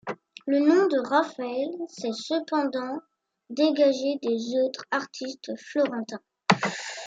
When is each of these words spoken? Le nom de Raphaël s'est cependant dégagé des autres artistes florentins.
Le 0.47 0.57
nom 0.57 0.87
de 0.87 0.97
Raphaël 1.07 1.69
s'est 1.87 2.11
cependant 2.11 2.99
dégagé 3.51 4.15
des 4.23 4.57
autres 4.65 4.83
artistes 4.89 5.51
florentins. 5.61 6.23